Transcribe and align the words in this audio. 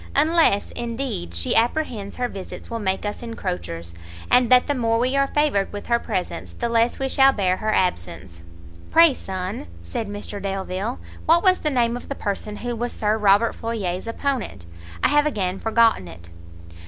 unless, 0.15 0.71
indeed, 0.71 1.35
she 1.35 1.55
apprehends 1.55 2.15
her 2.15 2.27
visits 2.27 2.71
will 2.71 2.79
make 2.79 3.05
us 3.05 3.21
encroachers, 3.21 3.93
and 4.31 4.49
that 4.49 4.65
the 4.65 4.73
more 4.73 4.97
we 4.97 5.15
are 5.15 5.27
favoured 5.27 5.71
with 5.71 5.85
her 5.85 5.99
presence, 5.99 6.53
the 6.53 6.67
less 6.67 6.97
we 6.97 7.07
shall 7.07 7.31
bear 7.31 7.57
her 7.57 7.71
absence." 7.71 8.41
"Pray, 8.89 9.13
son," 9.13 9.67
said 9.83 10.07
Mr 10.07 10.41
Delvile, 10.41 10.97
"what 11.27 11.43
was 11.43 11.59
the 11.59 11.69
name 11.69 11.95
of 11.95 12.09
the 12.09 12.15
person 12.15 12.57
who 12.65 12.75
was 12.75 12.91
Sir 12.91 13.15
Robert 13.15 13.53
Floyer's 13.53 14.07
opponent? 14.07 14.65
I 15.03 15.09
have 15.09 15.27
again 15.27 15.59
forgotten 15.59 16.07
it." 16.07 16.29